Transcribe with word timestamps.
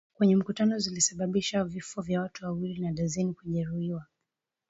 kwenye 0.13 0.35
mkutano 0.35 0.79
zilisababisha 0.79 1.63
vifo 1.63 2.01
vya 2.01 2.21
watu 2.21 2.45
wawili 2.45 2.81
na 2.81 2.91
dazeni 2.91 3.33
kujeruhiwa 3.33 4.05